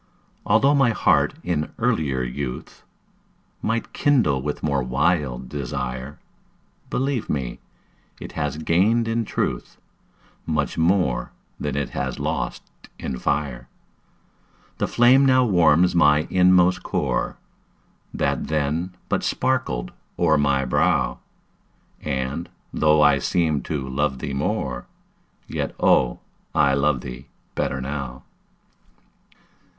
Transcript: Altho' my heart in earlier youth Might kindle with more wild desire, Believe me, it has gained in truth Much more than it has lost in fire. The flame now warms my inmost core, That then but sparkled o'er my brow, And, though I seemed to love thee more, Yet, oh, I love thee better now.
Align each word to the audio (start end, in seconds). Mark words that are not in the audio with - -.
Altho' 0.47 0.73
my 0.73 0.89
heart 0.89 1.35
in 1.43 1.73
earlier 1.77 2.23
youth 2.23 2.81
Might 3.61 3.93
kindle 3.93 4.41
with 4.41 4.63
more 4.63 4.81
wild 4.81 5.47
desire, 5.47 6.17
Believe 6.89 7.29
me, 7.29 7.59
it 8.19 8.31
has 8.31 8.57
gained 8.57 9.07
in 9.07 9.25
truth 9.25 9.77
Much 10.47 10.75
more 10.75 11.33
than 11.59 11.75
it 11.77 11.91
has 11.91 12.17
lost 12.17 12.63
in 12.97 13.19
fire. 13.19 13.67
The 14.79 14.87
flame 14.87 15.23
now 15.23 15.45
warms 15.45 15.93
my 15.93 16.25
inmost 16.31 16.81
core, 16.81 17.37
That 18.11 18.47
then 18.47 18.95
but 19.07 19.21
sparkled 19.23 19.91
o'er 20.17 20.35
my 20.35 20.65
brow, 20.65 21.19
And, 22.01 22.49
though 22.73 23.03
I 23.03 23.19
seemed 23.19 23.65
to 23.65 23.87
love 23.87 24.17
thee 24.17 24.33
more, 24.33 24.87
Yet, 25.47 25.75
oh, 25.79 26.21
I 26.55 26.73
love 26.73 27.01
thee 27.01 27.27
better 27.53 27.79
now. 27.79 28.23